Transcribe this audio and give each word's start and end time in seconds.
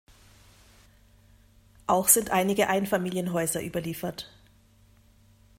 Auch 1.85 2.07
sind 2.07 2.31
einige 2.31 2.69
Einfamilienhäuser 2.69 3.61
überliefert. 3.63 4.31